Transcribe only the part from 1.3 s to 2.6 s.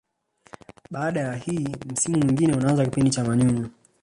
hii msimu mwingine